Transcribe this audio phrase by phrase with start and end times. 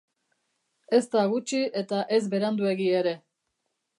[0.99, 3.17] Ez da gutxi eta ez beranduegi ere.